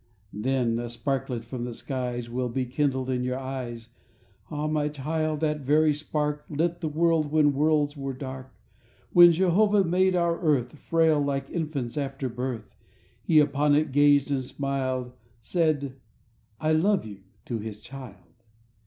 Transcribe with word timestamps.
Then 0.49 0.79
a 0.79 0.89
sparklet 0.89 1.45
from 1.45 1.63
the 1.63 1.75
skies 1.75 2.27
Will 2.27 2.49
be 2.49 2.65
kindled 2.65 3.07
in 3.07 3.23
your 3.23 3.37
eyes, 3.37 3.89
Ah, 4.49 4.65
my 4.65 4.89
child, 4.89 5.41
that 5.41 5.59
very 5.61 5.93
spark 5.93 6.43
Lit 6.49 6.81
the 6.81 6.87
world 6.89 7.31
when 7.31 7.53
worlds 7.53 7.95
were 7.95 8.13
dark.... 8.15 8.51
When 9.13 9.31
Jehovah 9.31 9.83
made 9.83 10.15
our 10.15 10.41
earth 10.41 10.75
Frail 10.79 11.21
like 11.21 11.51
infants 11.51 11.97
after 11.99 12.29
birth, 12.29 12.75
He 13.21 13.37
upon 13.37 13.75
it 13.75 13.91
gazed 13.91 14.31
and 14.31 14.43
smiled, 14.43 15.11
Said: 15.43 15.97
"I 16.59 16.71
love 16.73 17.05
you" 17.05 17.19
to 17.45 17.59
his 17.59 17.79
child. 17.79 18.33